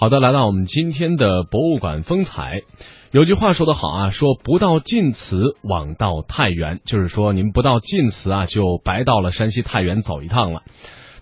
[0.00, 2.62] 好的，来到我们今天的博物馆风采。
[3.10, 10.62] 有句话说得好啊，说不到晋祠枉到太原，就是说您不到晋祠啊，就白到了山西太原走一趟了。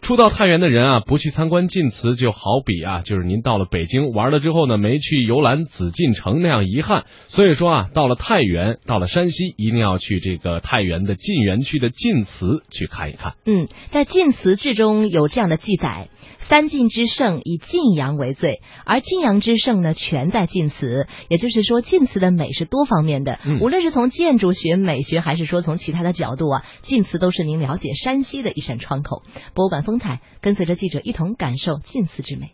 [0.06, 7.06] 初到太原的人啊，不去参观晋祠，就好比啊，就是您到了北京玩了之后呢，没去游览紫禁城那样遗憾。
[7.26, 13.32] 所以说啊，到了太原，到了山西，一定要去这个太原的晋源区的晋祠去看一看。
[13.46, 16.06] 嗯，在晋祠志中有这样的记载。
[16.48, 21.08] 三晋之盛以晋阳为最，而晋阳之盛呢，全在晋祠。
[21.28, 29.24] 也就是说，晋祠的美是多方面的，无论是从建筑学、美学，还是说从其他的角度啊，晋祠都是您了解山西的一扇窗口。
[29.54, 32.52] 博物馆风采，跟随着记者一同感受晋祠之美。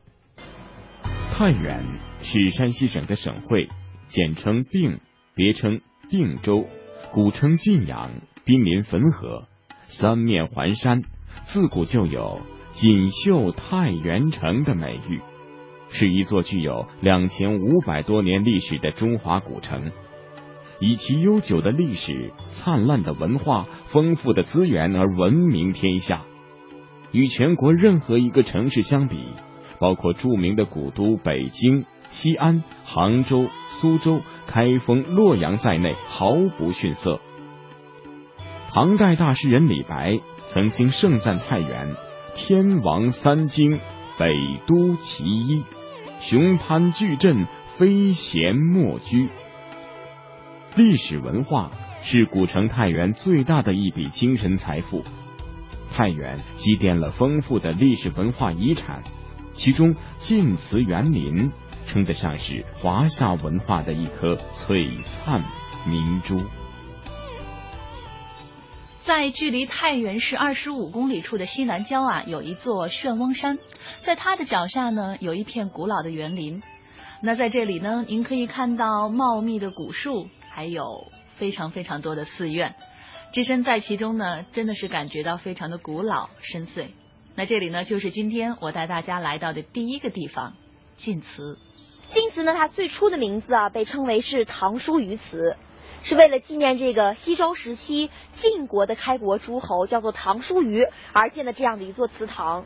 [1.33, 1.83] 太原
[2.23, 3.69] 是山西省的省会，
[4.09, 5.01] 简称并，
[5.35, 6.67] 别称并州，
[7.13, 8.11] 古称晋阳，
[8.45, 9.49] 濒临汾河，
[9.89, 11.03] 三面环山，
[11.47, 12.41] 自古就有。
[12.75, 15.21] 锦绣太原城的美誉，
[15.91, 19.93] 是一座具有两千五百多年历史的中华古城，
[20.81, 26.25] 以其悠久的历史、灿烂的文化、丰富的资源而闻名天下。
[27.13, 29.19] 与全国任何一个城市相比，
[29.79, 37.21] 包括著名的古都北京、西安、杭州、苏州、开封、洛阳在内，毫不逊色。
[38.71, 41.95] 唐代大诗人李白曾经盛赞太原。
[42.35, 43.79] 天王三京，
[44.19, 44.33] 北
[44.67, 45.65] 都其一，
[46.23, 49.29] 雄攀巨镇，非贤莫居。
[50.75, 55.05] 历史文化是古城太原最大的一笔精神财富。
[55.93, 59.03] 太原积淀了丰富的历史文化遗产，
[59.55, 61.53] 其中晋祠园林
[61.87, 65.43] 称得上是华夏文化的一颗璀璨
[65.87, 66.41] 明珠。
[69.05, 73.59] 在距离太原市二十五公里处的西南郊啊，有一座旋翁山，
[74.05, 76.63] 在它的脚下呢，有一片古老的园林。
[77.21, 82.77] 那在这里呢，您可以看到茂密的古树，还有非常非常多的寺院，
[83.33, 86.89] 置身在其中呢，真的是感觉到非常的古老深邃。
[87.35, 90.53] 那这里呢，就是今天我带大家来到的第一个地方——
[90.99, 91.59] 晋祠。
[92.13, 95.57] 晋祠呢，它最初的名字啊，被称为是唐叔虞祠。
[96.03, 102.65] 是为了纪念这个西周时期晋国的开国诸侯，叫做唐叔虞而建的这样的一座祠堂。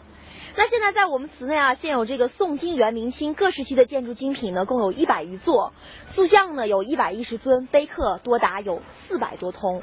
[0.58, 5.74] 那现在在我们祠内啊，现有这个宋、金、元、明清各时期的建筑精品呢，共有一百余座，
[6.08, 9.82] 塑像呢有一百一十尊，碑刻多达有四百多通。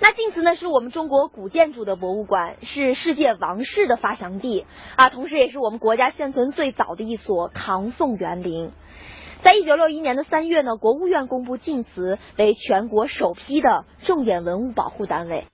[0.00, 4.64] 那晋祠呢，是我们中国古建筑的博物馆，是世界王室的发祥地
[4.96, 8.72] 啊，同时也是我们国家现存最早的一所唐宋园林。
[9.42, 15.46] 在一九六一年的三月呢，国务院公布晋祠为全国首批的重点文物保护单位。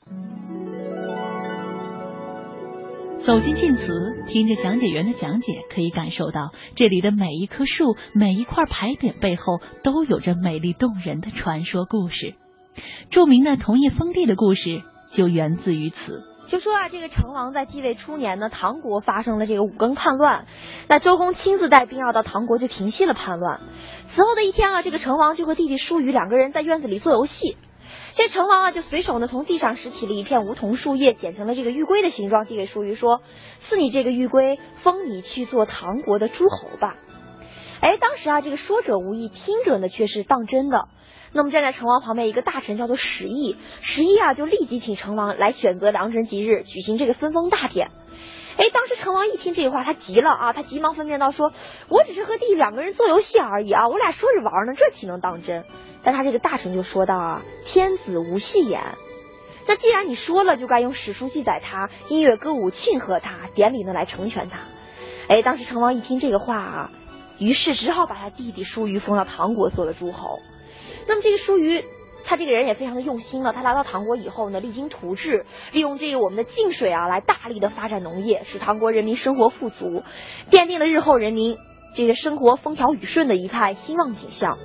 [3.25, 12.35] 走进晋祠，听着讲解员的讲解，可以感受到这里的每一棵树、每一块牌匾背后都有着美丽动人的传说故事。
[13.11, 14.83] 著名的桐叶封地的故事
[15.13, 16.23] 就源自于此。
[16.47, 20.47] 就说啊，这个成王在继位初年呢，唐国发生了这个五更叛乱，
[20.89, 23.61] 那周公亲自带兵要到唐国，就平息了叛乱。
[24.15, 27.57] 此后的一天啊，这个成王就和弟弟叔虞两个人在院子里做游戏，
[28.15, 33.23] 这成王啊就随手呢从地上拾起了一片梧桐树叶，剪成了这个玉龟的形状，递给叔虞说
[33.69, 36.95] ：“赐你这个玉龟，封你去做唐国的诸侯吧。”
[37.87, 40.89] 哎，当时啊，这个说者无意，听者呢却是当真的。
[41.33, 47.93] 那么站在成王旁边一个大臣叫做史毅，史毅啊就立即请成王来选择良辰吉日举行这个分封大典。
[48.57, 51.53] 哎，当时成王一听这话，他急了啊，他急忙分辨道说
[51.89, 55.65] ：“我只是和弟弟两个人做游戏而已啊，我俩说着玩呢，这岂能当真？”
[56.03, 58.83] 但他这个大臣就说道啊：“天子无戏言，
[59.69, 64.59] 那既然你说了，就该用史书记载他，音乐歌舞庆贺他，典礼呢来成全他。”
[65.29, 66.91] 哎，当时成王一听这个话啊，
[67.39, 70.39] 于是只好把他弟弟叔虞封到唐国做了诸侯。
[71.09, 71.85] 那么这个叔虞，
[72.25, 73.53] 他这个人也非常的用心了。
[73.53, 80.03] 他来到唐国以后呢，励精图治，利用这个我们的晋水啊，来大力的发展农业，使唐国人民生活富足，
[80.51, 81.57] 奠定了日后人民
[81.95, 84.59] 这个生活风调雨顺的一派兴旺景象。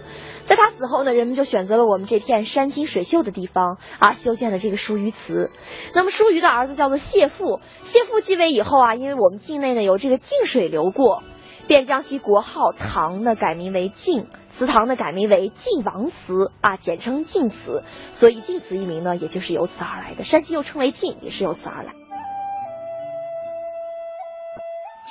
[0.47, 5.51] 在他死后呢，人们就选择了我们这片山清水秀的地方啊，修建了这个叔虞祠。
[5.94, 11.21] 那么叔虞的儿子叫做谢父，谢父继位以后啊，因为我们境内呢有这个晋水流过，
[11.67, 14.25] 便将其国号唐呢改名为晋。
[14.57, 17.83] 祠堂呢改名为晋王祠啊，简称晋祠，
[18.15, 20.23] 所以晋祠一名呢，也就是由此而来的。
[20.23, 21.93] 山西又称为晋，也是由此而来。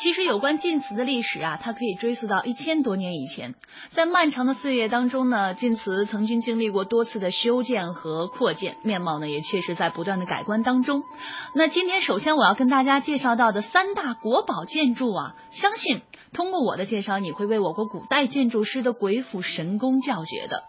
[0.03, 3.55] 其实有关晋祠的历史啊，它可以追溯到一千多年以前。
[3.91, 11.03] 在漫长的岁月当中呢，晋祠曾经经历过多次的修建和扩建，面貌呢也确实在不断的改观当中。
[11.55, 16.01] 那今天首先我要跟大家介绍到的三大国宝建筑啊，相信
[16.33, 20.63] 通过我的介绍，你会为我国古代建筑师的鬼斧神工叫绝的。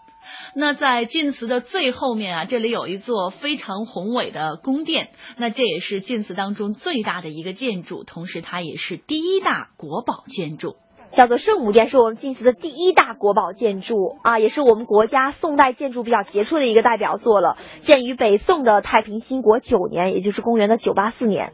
[0.55, 10.75] 那在晋祠的最后面啊，这里有一座非常宏伟的宫殿，那这也是晋祠当中最大的一个建筑，同时它也是第一大国宝建筑，
[11.15, 21.53] 叫做圣母殿，是我们晋祠的第一大国宝建筑啊，也是我们国家宋代建筑比较杰出的一个代表作了，建于北宋的太平兴国九年，也就是公元的九八四年。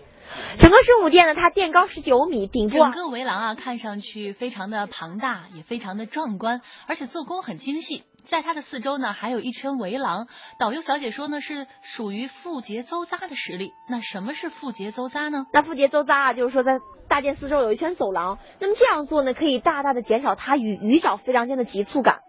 [0.59, 8.03] 整个圣母殿呢，它殿高十九米，顶部整个围廊啊，看上去非常的庞大，也非常的壮观，而且做工很精细。
[8.27, 10.27] 在它的四周呢，还有一圈围廊。
[10.59, 13.73] 导游小姐说呢，是属于复节周匝的实力。
[13.87, 15.45] 那什么是复节周匝呢？
[15.53, 16.79] 那复节周匝啊，就是说在
[17.09, 18.37] 大殿四周有一圈走廊。
[18.59, 22.19] 那么这样做呢，可以大大的减少它与鱼沼飞梁间的急促感。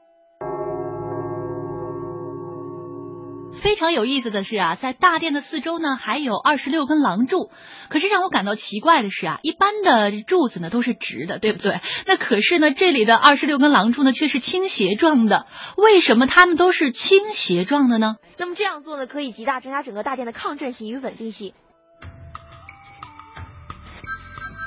[3.69, 7.51] 非常有意思的是啊，在大殿的四周呢，还有二十六根廊柱。
[7.91, 11.79] 可是让我感到奇怪的是啊，一般的柱子呢都是直的，对不对？
[12.07, 15.45] 那可是呢，这里的二十六根廊柱呢却是倾斜状的。
[15.77, 18.17] 为什么它们都是倾斜状的呢？
[18.39, 21.53] 那么这样做呢，可以极大增加整个大殿的抗震性与稳定性。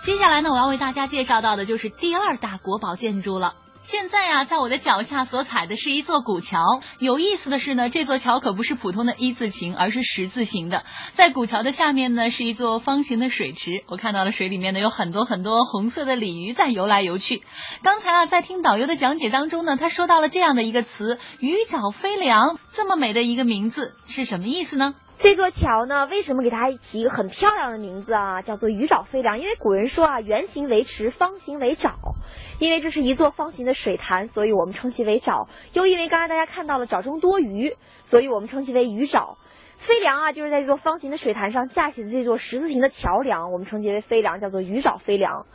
[0.06, 3.56] 接下来呢，我要为大家介绍到的就是第二大国宝建筑了。
[3.84, 6.60] 现在啊，在我的脚下所踩的是一座古桥。
[7.00, 10.86] 有意思的是呢，这座桥可不是普通的一字形，而是十字形的。
[11.14, 13.84] 在古桥的下面呢，是一座方形的水池。
[13.88, 17.44] 我看到了水里面呢，有很多很多红色的鲤鱼在游来游去。
[17.82, 24.94] 刚才啊，在听导游的讲解当中呢，他说到了这样的一个词“鱼沼飞梁”，这么美的一个名字是什么意思呢？
[25.24, 28.42] 这座桥呢，为什么给它起一个很漂亮的名字啊？
[28.42, 29.40] 叫做鱼沼飞梁。
[29.40, 31.92] 因为古人说啊，圆形为池，方形为沼。
[32.58, 35.48] 因为这是一座方形的水潭，所以我们称其为沼。
[35.74, 37.76] 又因为刚才大家看到了沼中多鱼，
[38.06, 39.36] 所以我们称其为鱼沼。
[39.82, 45.46] 飞梁啊，就是在这座方形的水潭上架起的这座十字形的桥梁，我们称其为飞梁，叫做鱼沼飞梁。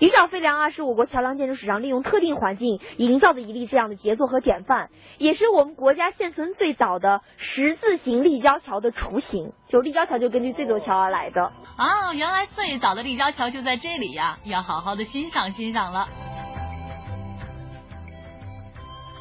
[0.00, 4.88] 鱼沼飞梁啊，是我国桥梁建筑史上利用特定环境营造的一例这样的杰作和典范，
[5.18, 9.52] 也是我们国家现存最早的十字形立交桥的雏形。
[9.68, 11.52] 就立交桥就根据这座桥而来的。
[11.76, 16.08] 啊，原来最早的立交桥就在这里呀，要好好的欣赏欣赏了。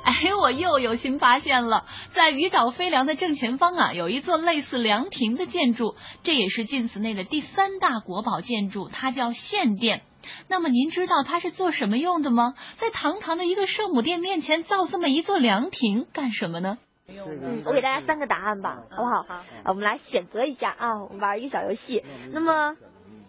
[0.06, 10.04] 哎，我又有新发现了，在鱼沼飞梁的正前方啊，有一座类似凉亭的建筑，这也是晋祠内的第三大国宝建筑，它叫献殿。
[10.48, 12.54] 那么您知道它是做什么用的吗？
[12.78, 16.78] 在堂堂的一个圣母殿面前造这么一座凉亭干什么呢？
[17.08, 19.24] 嗯，我给大家三个答案吧，好不好？
[19.24, 22.04] 好，我们来选择一下啊，我们玩一个小游戏。
[22.32, 22.76] 那么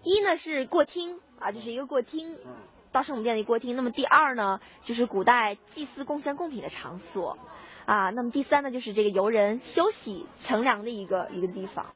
[0.02, 2.36] 一呢是过厅啊，这是一个过厅。
[2.96, 7.36] 到圣母殿的过厅，那么第二呢，就是古代祭祀贡献贡品的场所
[7.84, 8.08] 啊。
[8.08, 11.88] 那么第三呢，就是这个游人休息乘凉的一个一个地方。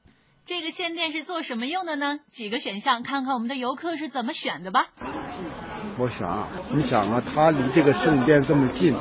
[0.45, 2.21] 这个献殿是做什么用的呢？
[2.33, 4.89] 几个选项，看看我们的游客是怎么选的吧。
[5.97, 8.95] 我想，你想啊，他离这个圣母殿这么近，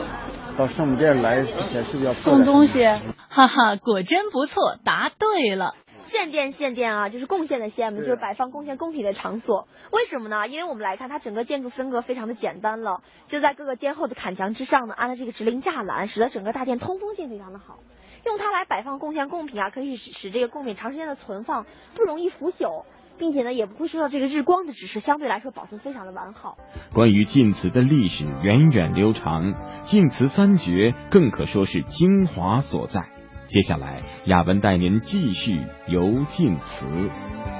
[0.58, 2.82] 到圣母殿来之前是不是要送东西？
[3.28, 5.76] 哈哈，果真不错，答对了。
[6.10, 9.68] 献殿，献殿啊，就是贡献的献嘛，就是摆放贡献贡品的场所。
[9.92, 10.48] 为什么呢？
[10.48, 17.80] 因为我们来看，它整个建筑风格非常的简单了，就在各个殿后的坎墙之上呢，安了这个直棂栅栏，使得整个大殿通风性非常的好。
[18.26, 21.66] 用它来摆放贡献贡品啊，可以使使这个贡品长时间的存放，
[21.96, 22.84] 不容易腐朽，
[23.18, 26.58] 并且呢，也不会受到这个日光的指示，相对来说保存非常的完好。
[26.94, 29.54] 关于晋祠的历史源远流长，
[29.86, 33.19] 晋祠三绝更可说是精华所在。
[33.50, 37.59] 接下来，雅文带您继续游晋祠。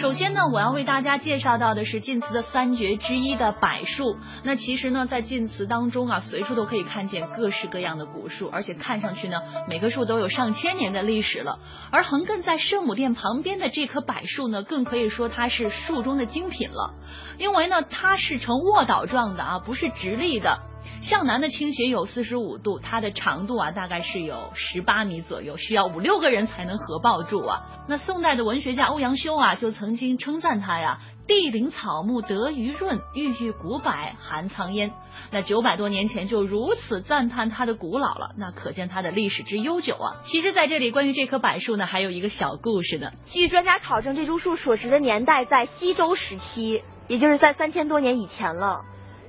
[0.00, 4.18] 首先呢，我要为大家介绍到的是晋祠的三绝之一的柏树。
[4.42, 11.58] 那其实呢，在晋祠当中啊，随处都可以看见各式各样的古树，而且看上去呢，每棵树都有上千年的历史了。
[11.90, 16.94] 而横亘在圣母殿旁边的这棵柏树呢，更可以说它是树中的精品了，
[17.38, 20.58] 因为呢，它是呈卧倒状的啊，不是直立的。
[21.02, 27.62] 向南的倾斜有四十五度，它的长度啊大概是有十八米左右，需要五六个人才能合抱住啊。
[27.88, 34.92] 那宋代的文学家欧阳修啊就曾经称赞它呀：“地灵草木得鱼润，郁郁古柏含苍烟。”
[35.30, 40.16] 那九百多年前就如此赞叹它的古老了，那可见它的历史之悠久啊。
[40.24, 43.12] 其实，在这里关于这棵柏树呢，还有一个小故事呢。
[43.26, 48.80] 据专家考证，这株树所植的年代在西周时期，也就是在三千多年以前了。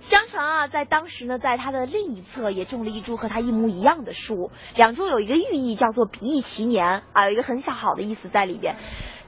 [0.09, 8.77] 相传啊，在当时呢，在他的另一侧也种了一株和他一模一样的树，两株有一个寓意叫做比翼齐年啊，有一个很小好的意思在里边。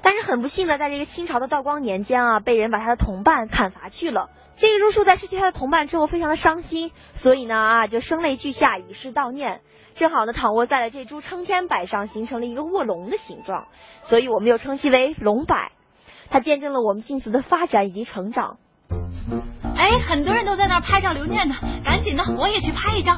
[0.01, 4.29] 但是很不幸的，在这个清朝的道光年间啊，被人把他的同伴砍伐去了。
[4.55, 9.59] 这个榕树在失去他的同伴之后，非常的伤心，所以呢啊，就声泪俱下，以示悼念。
[9.95, 13.67] 正好呢，躺卧在了这株撑天柏上，形成了一个卧龙的形状，
[14.05, 15.55] 所以我们又称其为龙柏。
[16.29, 18.57] 它见证了我们晋祠的发展以及成长。
[19.79, 21.55] 哎，很多人都在那儿拍照留念呢，
[21.85, 23.17] 赶紧的，我也去拍一张。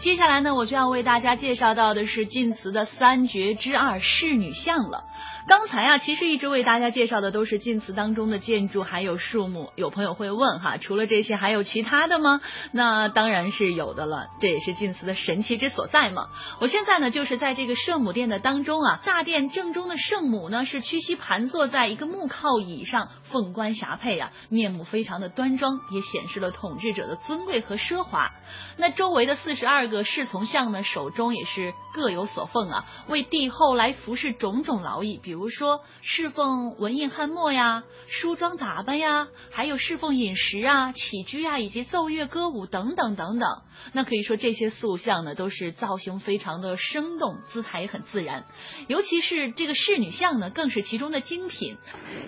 [0.00, 5.02] 接下来呢，我就要为大家介绍到的是晋祠的三绝之二侍女像了。
[5.48, 9.72] 刚才啊，其实一直为大家介绍的都是晋祠当中的建筑还有树木。
[9.74, 12.40] 有朋友会问哈，除了这些还有其他的吗？
[12.70, 16.28] 那当然是有的了，这也是晋祠的神奇之所在嘛。
[16.60, 28.30] 我现在呢，就是在这个圣母殿的当中啊，大殿正中的圣母呢是屈膝盘坐在一个木靠椅上，凤冠霞帔啊，面目非常的端庄，也显示了统治者的尊贵和奢华。
[28.76, 35.48] 那周围的四十二这个侍从像呢，手中也是各有所奉啊，为帝后来服侍种种劳役，比如。
[35.48, 43.48] 说侍奉文印翰墨呀，梳妆打扮呀，还有侍奉饮食啊、起居啊，以及奏乐歌舞等等等等。
[43.94, 48.44] 那可以说这些塑像呢，都是造型非常的生动，姿态也很自然。
[48.88, 51.78] 尤其是这个侍女像呢，更是其中的精品。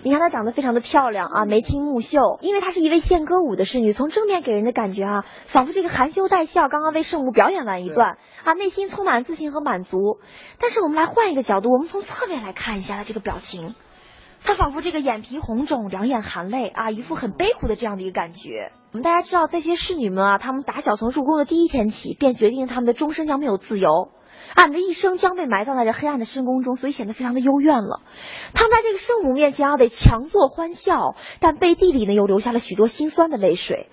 [0.03, 10.17] 你看她长得非常的漂亮啊，眉清目秀，因为她是一位献歌舞的侍女，从正面给人的感觉啊，仿佛这个含羞带笑，刚刚为圣母表完一段啊，内心充满自信和满足。
[10.59, 13.11] 但是我们来换一个角度，我们从侧面来看一下他。
[13.11, 13.75] 这个表情，
[14.41, 18.71] 他仿佛这个眼皮红肿，两眼含泪啊，一副很悲苦的这样的一个感觉。
[18.93, 24.11] 我们大家知道，这些侍女们啊，她们打小从入宫的第一天起，便决定她们的终身将没有自由，
[24.55, 27.99] 啊，你的一生将被埋葬在这黑暗的深宫中，所以显得非常的幽怨了。
[28.53, 33.89] 他们在这个圣母面前啊，得强作欢笑，但背地里呢，又流下了许多心酸的泪水。